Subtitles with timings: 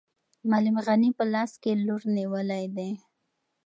[0.49, 2.89] معلم غني په لاس کې لور نیولی دی.